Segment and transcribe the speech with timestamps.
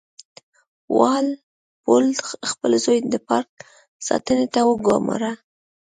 [0.97, 1.27] وال
[1.83, 2.05] پول
[2.49, 3.51] خپل زوی د پارک
[4.07, 5.31] ساتنې ته وګوماره.